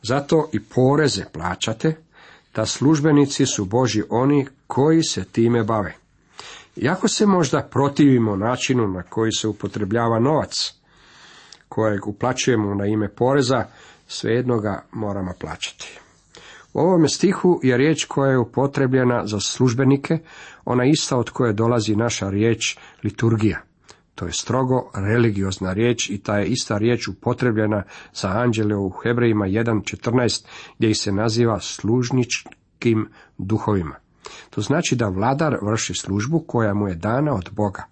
Zato 0.02 0.50
i 0.54 0.60
poreze 0.60 1.24
plaćate, 1.34 1.96
da 2.56 2.66
službenici 2.66 3.46
su 3.46 3.66
Boži 3.66 4.04
oni 4.10 4.48
koji 4.68 5.04
se 5.04 5.26
time 5.26 5.64
bave. 5.64 6.03
Iako 6.76 7.08
se 7.08 7.26
možda 7.26 7.68
protivimo 7.72 8.36
načinu 8.36 8.88
na 8.88 9.04
koji 9.04 9.32
se 9.32 9.48
upotrebljava 9.48 10.20
novac, 10.20 10.74
kojeg 11.70 12.08
uplaćujemo 12.08 12.76
na 12.76 12.86
ime 12.86 13.10
poreza, 13.10 13.66
svejedno 14.08 14.60
ga 14.60 14.86
moramo 14.92 15.34
plaćati. 15.40 16.00
U 16.74 16.80
ovome 16.80 17.10
stihu 17.10 17.60
je 17.64 17.78
riječ 17.78 18.06
koja 18.06 18.32
je 18.32 18.38
upotrebljena 18.38 19.26
za 19.26 19.40
službenike, 19.40 20.20
ona 20.66 20.86
ista 20.86 21.18
od 21.18 21.30
koje 21.30 21.54
dolazi 21.54 21.96
naša 21.96 22.30
riječ 22.30 22.78
liturgija. 23.04 23.62
To 24.16 24.26
je 24.26 24.32
strogo 24.32 24.92
religiozna 24.94 25.74
riječ 25.74 26.10
i 26.10 26.18
ta 26.24 26.38
je 26.38 26.48
ista 26.48 26.78
riječ 26.78 27.08
upotrebljena 27.08 27.84
za 28.14 28.28
anđele 28.28 28.76
u 28.76 28.90
Hebrejima 28.90 29.46
1.14 29.46 30.46
gdje 30.78 30.90
ih 30.90 30.98
se 30.98 31.12
naziva 31.12 31.60
služničkim 31.60 33.10
duhovima. 33.38 34.03
To 34.56 34.62
znači 34.62 34.96
da 34.96 35.08
vladar 35.08 35.58
vrši 35.62 35.94
službu 35.94 36.44
koja 36.48 36.74
mu 36.74 36.88
je 36.88 36.96
dana 36.96 37.34
od 37.34 37.50
Boga. 37.52 37.84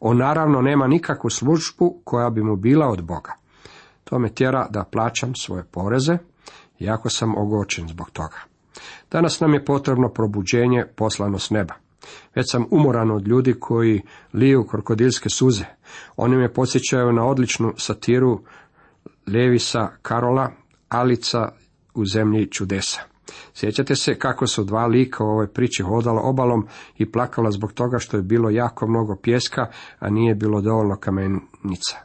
On 0.00 0.16
naravno 0.16 0.60
nema 0.60 0.86
nikakvu 0.86 1.30
službu 1.30 2.00
koja 2.04 2.30
bi 2.30 2.42
mu 2.42 2.56
bila 2.56 2.86
od 2.86 3.02
Boga. 3.02 3.32
To 4.04 4.18
me 4.18 4.28
tjera 4.28 4.66
da 4.70 4.84
plaćam 4.84 5.34
svoje 5.34 5.64
poreze, 5.64 6.18
jako 6.78 7.10
sam 7.10 7.38
ogočen 7.38 7.88
zbog 7.88 8.10
toga. 8.10 8.36
Danas 9.10 9.40
nam 9.40 9.54
je 9.54 9.64
potrebno 9.64 10.08
probuđenje 10.08 10.84
poslano 10.96 11.38
s 11.38 11.50
neba. 11.50 11.74
Već 12.34 12.50
sam 12.50 12.66
umoran 12.70 13.10
od 13.10 13.28
ljudi 13.28 13.54
koji 13.60 14.02
liju 14.34 14.66
krokodilske 14.66 15.28
suze. 15.30 15.64
Oni 16.16 16.36
me 16.36 16.52
podsjećaju 16.52 17.12
na 17.12 17.26
odličnu 17.26 17.74
satiru 17.76 18.40
Levisa 19.26 19.88
Karola, 20.02 20.50
Alica 20.88 21.48
u 21.94 22.06
zemlji 22.06 22.50
čudesa. 22.50 23.07
Sjećate 23.54 23.96
se 23.96 24.18
kako 24.18 24.46
su 24.46 24.64
dva 24.64 24.86
lika 24.86 25.24
u 25.24 25.28
ovoj 25.28 25.52
priči 25.52 25.82
hodala 25.82 26.22
obalom 26.22 26.66
i 26.96 27.12
plakala 27.12 27.50
zbog 27.50 27.72
toga 27.72 27.98
što 27.98 28.16
je 28.16 28.22
bilo 28.22 28.50
jako 28.50 28.86
mnogo 28.86 29.16
pjeska, 29.22 29.66
a 29.98 30.10
nije 30.10 30.34
bilo 30.34 30.60
dovoljno 30.60 30.96
kamenica. 30.96 31.96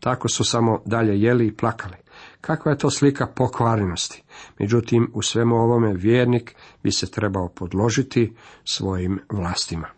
Tako 0.00 0.28
su 0.28 0.44
samo 0.44 0.82
dalje 0.86 1.20
jeli 1.20 1.46
i 1.46 1.56
plakali. 1.56 1.96
Kakva 2.40 2.72
je 2.72 2.78
to 2.78 2.90
slika 2.90 3.26
pokvarenosti? 3.26 4.22
Međutim, 4.58 5.10
u 5.14 5.22
svemu 5.22 5.56
ovome 5.56 5.94
vjernik 5.94 6.54
bi 6.82 6.92
se 6.92 7.10
trebao 7.10 7.48
podložiti 7.48 8.36
svojim 8.64 9.20
vlastima. 9.30 9.88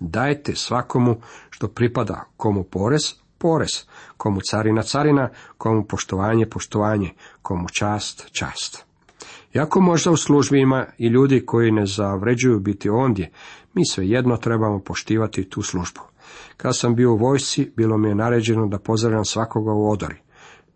Dajte 0.00 0.54
svakomu 0.54 1.16
što 1.50 1.68
pripada, 1.68 2.24
komu 2.36 2.64
porez, 2.64 3.14
porez, 3.38 3.84
komu 4.16 4.40
carina, 4.50 4.82
carina, 4.82 5.30
komu 5.58 5.84
poštovanje, 5.84 6.46
poštovanje, 6.46 7.10
komu 7.42 7.68
čast, 7.68 8.28
čast. 8.32 8.87
Jako 9.52 9.80
možda 9.80 10.10
u 10.10 10.16
službi 10.16 10.60
ima 10.60 10.86
i 10.98 11.06
ljudi 11.06 11.46
koji 11.46 11.72
ne 11.72 11.86
zavređuju 11.86 12.60
biti 12.60 12.88
ondje, 12.90 13.30
mi 13.74 13.82
jedno 13.96 14.36
trebamo 14.36 14.78
poštivati 14.78 15.48
tu 15.48 15.62
službu. 15.62 16.00
Kad 16.56 16.78
sam 16.78 16.94
bio 16.94 17.12
u 17.12 17.16
vojsci, 17.16 17.72
bilo 17.76 17.98
mi 17.98 18.08
je 18.08 18.14
naređeno 18.14 18.66
da 18.66 18.78
pozdravljam 18.78 19.24
svakoga 19.24 19.72
u 19.72 19.90
odori. 19.90 20.16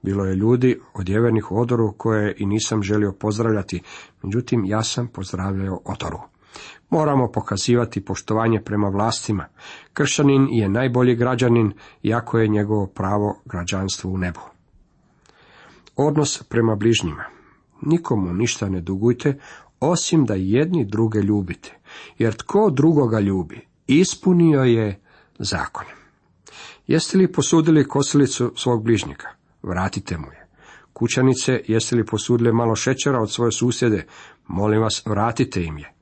Bilo 0.02 0.24
je 0.24 0.36
ljudi 0.36 0.80
odjevenih 0.94 1.52
u 1.52 1.60
odoru 1.60 1.94
koje 1.96 2.34
i 2.38 2.46
nisam 2.46 2.82
želio 2.82 3.12
pozdravljati, 3.12 3.82
međutim 4.22 4.64
ja 4.64 4.82
sam 4.82 5.08
pozdravljao 5.08 5.80
odoru. 5.84 6.18
Moramo 6.90 7.32
pokazivati 7.32 8.04
poštovanje 8.04 8.60
prema 8.64 8.88
vlastima. 8.88 9.46
Kršćanin 9.92 10.48
je 10.50 10.68
najbolji 10.68 11.14
građanin, 11.14 11.72
iako 12.02 12.38
je 12.38 12.48
njegovo 12.48 12.86
pravo 12.86 13.40
građanstvo 13.44 14.10
u 14.10 14.18
nebu. 14.18 14.40
Odnos 15.96 16.42
prema 16.42 16.74
bližnjima. 16.74 17.41
Nikomu 17.82 18.32
ništa 18.32 18.68
ne 18.68 18.80
dugujte, 18.80 19.38
osim 19.80 20.24
da 20.24 20.34
jedni 20.34 20.84
druge 20.84 21.20
ljubite. 21.20 21.78
Jer 22.18 22.34
tko 22.34 22.70
drugoga 22.70 23.20
ljubi, 23.20 23.60
ispunio 23.86 24.62
je 24.62 25.00
zakon. 25.38 25.86
Jeste 26.86 27.18
li 27.18 27.32
posudili 27.32 27.88
kosilicu 27.88 28.52
svog 28.56 28.84
bližnjega? 28.84 29.28
Vratite 29.62 30.18
mu 30.18 30.26
je. 30.26 30.46
Kućanice, 30.92 31.60
jeste 31.68 31.96
li 31.96 32.06
posudili 32.06 32.52
malo 32.52 32.76
šećera 32.76 33.20
od 33.20 33.30
svoje 33.30 33.52
susjede? 33.52 34.06
Molim 34.46 34.80
vas, 34.80 35.02
vratite 35.06 35.64
im 35.64 35.78
je. 35.78 35.92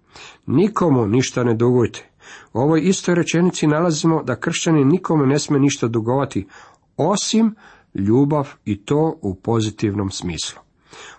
Nikomu 0.46 1.06
ništa 1.06 1.44
ne 1.44 1.54
dugujte. 1.54 2.10
U 2.52 2.58
ovoj 2.58 2.80
istoj 2.84 3.14
rečenici 3.14 3.66
nalazimo 3.66 4.22
da 4.22 4.40
kršćani 4.40 4.84
nikome 4.84 5.26
ne 5.26 5.38
smije 5.38 5.60
ništa 5.60 5.88
dugovati, 5.88 6.46
osim 6.96 7.54
ljubav 7.94 8.48
i 8.64 8.84
to 8.84 9.18
u 9.22 9.34
pozitivnom 9.34 10.10
smislu. 10.10 10.60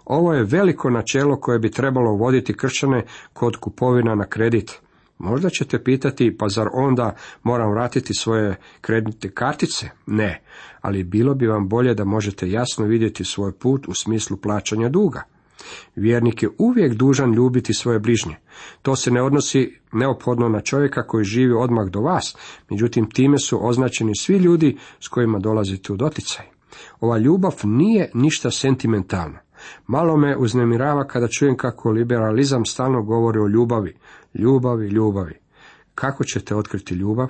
Ovo 0.06 0.34
je 0.34 0.44
veliko 0.44 0.90
načelo 0.90 1.40
koje 1.40 1.60
bi 1.60 1.72
trebalo 1.72 2.12
voditi 2.12 2.54
kršćane 2.54 3.06
kod 3.34 3.56
kupovina 3.58 4.16
na 4.16 4.25
kredit. 4.25 4.82
Možda 5.18 5.50
ćete 5.50 5.84
pitati, 5.84 6.38
pa 6.38 6.50
zar 6.50 6.68
onda 6.74 7.16
moram 7.44 7.72
vratiti 7.72 8.13
svoje 8.13 8.56
kreditne 8.82 9.30
kartice? 9.30 9.90
Ne, 10.06 10.42
ali 10.82 11.04
bilo 11.04 11.34
bi 11.34 11.48
vam 11.48 11.70
bolje 11.70 11.94
da 11.94 12.06
možete 12.06 12.50
jasno 12.50 12.86
vidjeti 12.86 13.24
svoj 13.24 13.51
put 13.51 13.88
u 13.88 13.94
smislu 13.94 14.38
plaćanja 14.38 14.90
duga. 14.90 15.24
Vjernik 15.96 16.44
je 16.44 16.50
uvijek 16.58 16.94
dužan 16.94 17.34
ljubiti 17.34 17.74
svoje 17.74 18.00
bližnje. 18.00 18.36
To 18.82 18.96
se 18.96 19.12
ne 19.12 19.22
odnosi 19.22 19.80
neophodno 19.92 20.50
na 20.50 20.62
čovjeka 20.62 21.08
koji 21.08 21.25
živi 21.25 21.54
odmah 21.54 21.88
do 21.88 22.00
vas, 22.00 22.36
međutim 22.70 23.10
time 23.10 23.40
su 23.40 23.68
označeni 23.68 24.16
svi 24.16 24.38
ljudi 24.38 24.78
s 25.00 25.08
kojima 25.08 25.40
dolazite 25.40 25.94
u 25.94 25.98
doticaj. 25.98 26.46
Ova 27.00 27.18
ljubav 27.18 27.56
nije 27.63 28.12
ništa 28.13 28.51
sentimentalno. 28.51 29.38
Malo 29.88 30.18
me 30.18 30.38
uznemirava 30.38 31.08
kada 31.08 31.27
čujem 31.27 31.58
kako 31.58 31.91
liberalizam 31.91 32.65
stalno 32.65 33.01
govori 33.01 33.39
o 33.39 33.48
ljubavi, 33.48 33.96
ljubavi, 34.34 34.88
ljubavi. 34.88 35.39
Kako 35.96 36.24
ćete 36.24 36.56
otkriti 36.56 36.94
ljubav? 36.94 37.27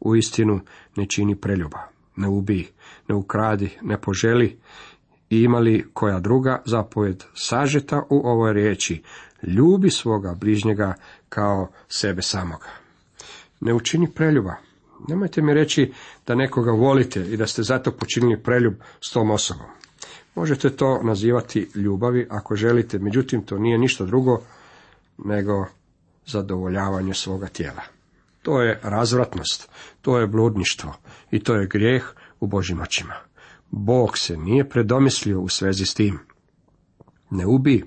U 0.00 0.16
istinu 0.16 0.60
ne 0.96 1.06
čini 1.06 1.36
preljuba, 1.36 1.78
ne 2.16 2.28
ubij, 2.28 2.66
ne 3.08 3.14
ukradi, 3.14 3.70
ne 3.82 4.00
poželi 4.00 4.58
i 5.30 5.42
imali 5.42 5.86
koja 5.92 6.20
druga 6.20 6.62
zapovjed 6.64 7.24
sažeta 7.34 8.02
u 8.10 8.28
ovoj 8.28 8.52
riječi, 8.52 9.02
ljubi 9.42 9.90
svoga 9.90 10.34
bližnjega 10.34 10.94
kao 11.28 11.68
sebe 11.88 12.22
samoga. 12.22 12.68
Ne 13.60 13.74
učini 13.74 14.10
preljuba. 14.14 14.54
Nemojte 15.08 15.42
mi 15.42 15.54
reći 15.54 15.92
da 16.26 16.34
nekoga 16.34 16.70
volite 16.70 17.20
i 17.20 17.36
da 17.36 17.46
ste 17.46 17.62
zato 17.62 17.92
počinili 17.92 18.42
preljub 18.42 18.74
s 19.00 19.12
tom 19.12 19.30
osobom. 19.30 19.66
Možete 20.36 20.70
to 20.70 21.00
nazivati 21.02 21.70
ljubavi 21.74 22.26
ako 22.30 22.56
želite, 22.56 22.98
međutim 22.98 23.42
to 23.42 23.58
nije 23.58 23.78
ništa 23.78 24.04
drugo 24.04 24.42
nego 25.18 25.66
zadovoljavanje 26.26 27.14
svoga 27.14 27.46
tijela. 27.46 27.82
To 28.42 28.62
je 28.62 28.80
razvratnost, 28.82 29.68
to 30.02 30.18
je 30.18 30.26
bludništvo 30.26 30.94
i 31.30 31.40
to 31.40 31.54
je 31.54 31.66
grijeh 31.66 32.04
u 32.40 32.46
Božim 32.46 32.80
očima. 32.80 33.14
Bog 33.70 34.18
se 34.18 34.36
nije 34.36 34.68
predomislio 34.68 35.40
u 35.40 35.48
svezi 35.48 35.86
s 35.86 35.94
tim. 35.94 36.18
Ne 37.30 37.46
ubi. 37.46 37.84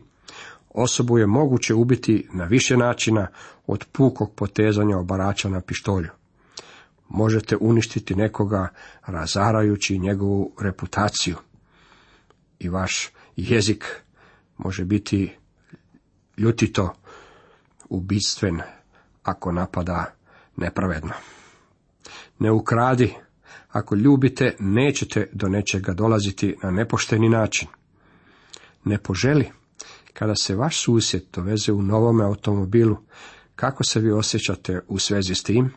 Osobu 0.70 1.18
je 1.18 1.28
moguće 1.28 1.74
ubiti 1.74 2.28
na 2.34 2.46
više 2.46 2.78
načina 2.78 3.28
od 3.68 3.86
pukog 3.92 4.34
potezanja 4.36 4.98
obarača 4.98 5.50
na 5.50 5.62
pištolju. 5.62 6.10
Možete 7.10 7.58
uništiti 7.60 8.16
nekoga 8.16 8.68
razarajući 9.06 10.00
njegovu 10.00 10.52
reputaciju. 10.60 11.36
I 12.60 12.70
vaš 12.70 13.10
jezik 13.36 13.86
može 14.58 14.86
biti 14.86 15.36
ljutito 16.38 16.94
ubistven 17.90 18.62
ako 19.24 19.52
napada 19.52 20.16
nepravedno. 20.58 21.14
Ne 22.40 22.52
ukradi, 22.52 23.14
ako 23.70 23.96
ljubite, 23.96 24.56
nećete 24.60 25.30
do 25.34 25.50
nečega 25.50 25.94
dolaziti 25.94 26.56
na 26.64 26.72
nepošteni 26.72 27.30
način. 27.30 27.68
Ne 28.84 28.98
poželi, 28.98 29.52
kada 30.14 30.36
se 30.36 30.56
vaš 30.56 30.84
susjed 30.84 31.24
doveze 31.34 31.72
u 31.72 31.82
novome 31.82 32.24
automobilu, 32.26 32.98
kako 33.56 33.84
se 33.84 34.00
vi 34.00 34.12
osjećate 34.12 34.82
u 34.88 35.00
svezi 35.00 35.36
s 35.36 35.44
tim? 35.44 35.72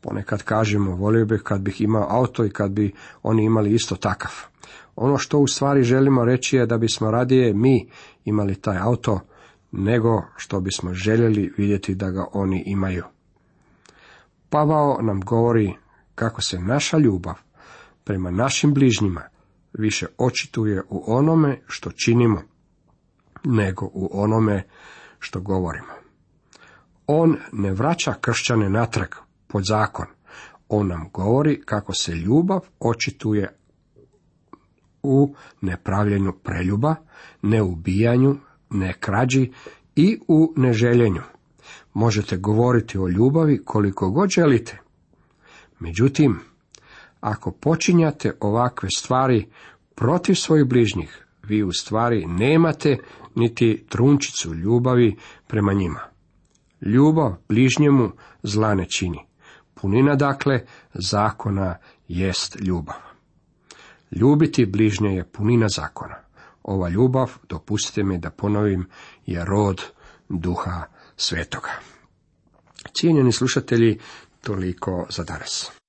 Ponekad 0.00 0.42
kažemo, 0.42 0.96
volio 0.96 1.24
bih 1.26 1.40
kad 1.44 1.60
bih 1.60 1.80
imao 1.80 2.06
auto 2.10 2.44
i 2.44 2.50
kad 2.50 2.70
bi 2.70 2.94
oni 3.22 3.44
imali 3.44 3.74
isto 3.74 3.96
takav. 3.96 4.51
Ono 4.96 5.18
što 5.18 5.38
u 5.38 5.46
stvari 5.46 5.82
želimo 5.82 6.24
reći 6.24 6.56
je 6.56 6.66
da 6.66 6.78
bismo 6.78 7.10
radije 7.10 7.54
mi 7.54 7.88
imali 8.24 8.60
taj 8.60 8.78
auto, 8.78 9.20
nego 9.72 10.22
što 10.36 10.60
bismo 10.60 10.94
željeli 10.94 11.52
vidjeti 11.56 11.94
da 11.94 12.10
ga 12.10 12.26
oni 12.32 12.62
imaju. 12.66 13.04
Pavao 14.48 14.98
nam 15.02 15.20
govori 15.20 15.74
kako 16.14 16.42
se 16.42 16.58
naša 16.58 16.98
ljubav 16.98 17.34
prema 18.04 18.30
našim 18.30 18.74
bližnjima 18.74 19.22
više 19.72 20.06
očituje 20.18 20.82
u 20.88 21.04
onome 21.06 21.60
što 21.66 21.90
činimo, 21.90 22.42
nego 23.44 23.86
u 23.92 24.10
onome 24.12 24.66
što 25.18 25.40
govorimo. 25.40 25.92
On 27.06 27.36
ne 27.52 27.72
vraća 27.72 28.14
kršćane 28.20 28.70
natrag 28.70 29.08
pod 29.46 29.64
zakon. 29.64 30.06
On 30.68 30.86
nam 30.86 31.08
govori 31.12 31.62
kako 31.64 31.94
se 31.94 32.12
ljubav 32.12 32.60
očituje 32.80 33.56
u 35.02 35.34
nepravljenju 35.60 36.32
preljuba, 36.32 36.94
neubijanju, 37.42 38.36
ne 38.70 38.92
krađi 38.92 39.52
i 39.96 40.18
u 40.28 40.52
neželjenju. 40.56 41.22
Možete 41.94 42.36
govoriti 42.36 42.98
o 42.98 43.08
ljubavi 43.08 43.64
koliko 43.64 44.10
god 44.10 44.30
želite. 44.30 44.78
Međutim, 45.78 46.40
ako 47.20 47.50
počinjate 47.50 48.32
ovakve 48.40 48.88
stvari 48.96 49.48
protiv 49.94 50.34
svojih 50.34 50.66
bližnjih, 50.66 51.26
vi 51.42 51.62
u 51.62 51.72
stvari 51.72 52.26
nemate 52.26 52.98
niti 53.34 53.84
trunčicu 53.88 54.54
ljubavi 54.54 55.16
prema 55.46 55.72
njima. 55.72 56.00
Ljubav 56.80 57.34
bližnjemu 57.48 58.10
zla 58.42 58.74
ne 58.74 58.86
čini. 58.88 59.18
Punina 59.74 60.14
dakle 60.14 60.60
zakona 60.94 61.76
jest 62.08 62.56
ljubav. 62.60 63.11
Ljubiti 64.12 64.66
bližnje 64.66 65.16
je 65.16 65.24
punina 65.24 65.68
zakona. 65.68 66.16
Ova 66.62 66.88
ljubav, 66.88 67.30
dopustite 67.48 68.02
mi 68.02 68.18
da 68.18 68.30
ponovim, 68.30 68.88
je 69.26 69.44
rod 69.44 69.82
duha 70.28 70.82
svetoga. 71.16 71.70
Cijenjeni 72.94 73.32
slušatelji, 73.32 73.98
toliko 74.40 75.06
za 75.10 75.24
danas. 75.24 75.81